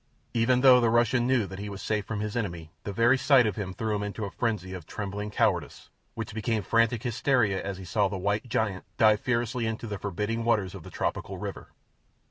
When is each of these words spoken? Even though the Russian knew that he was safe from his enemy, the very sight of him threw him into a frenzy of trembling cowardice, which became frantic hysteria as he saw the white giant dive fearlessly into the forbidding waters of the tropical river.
Even 0.33 0.61
though 0.61 0.81
the 0.81 0.89
Russian 0.89 1.27
knew 1.27 1.45
that 1.45 1.59
he 1.59 1.69
was 1.69 1.79
safe 1.79 2.05
from 2.05 2.21
his 2.21 2.35
enemy, 2.35 2.71
the 2.85 2.91
very 2.91 3.19
sight 3.19 3.45
of 3.45 3.55
him 3.55 3.71
threw 3.71 3.95
him 3.95 4.01
into 4.01 4.25
a 4.25 4.31
frenzy 4.31 4.73
of 4.73 4.87
trembling 4.87 5.29
cowardice, 5.29 5.91
which 6.15 6.33
became 6.33 6.63
frantic 6.63 7.03
hysteria 7.03 7.61
as 7.63 7.77
he 7.77 7.85
saw 7.85 8.07
the 8.07 8.17
white 8.17 8.49
giant 8.49 8.83
dive 8.97 9.19
fearlessly 9.19 9.67
into 9.67 9.85
the 9.85 9.99
forbidding 9.99 10.43
waters 10.43 10.73
of 10.73 10.81
the 10.81 10.89
tropical 10.89 11.37
river. 11.37 11.67